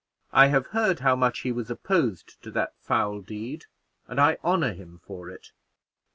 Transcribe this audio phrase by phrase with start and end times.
[0.33, 3.65] I have heard how much he was opposed to that foul deed,
[4.07, 5.51] and I honor him for it."